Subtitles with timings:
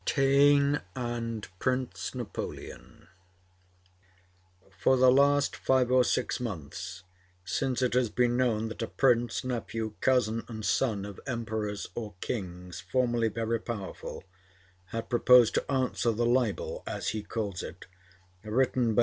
[0.03, 3.07] TAINE AND PRINCE NAPOLEON
[4.79, 7.03] For the last five or six months,
[7.45, 12.15] since it has been known that a prince, nephew, cousin, and son of emperors or
[12.19, 14.23] kings formerly very powerful,
[14.85, 17.85] had proposed to answer the libel, as he calls it,
[18.43, 18.99] written by M.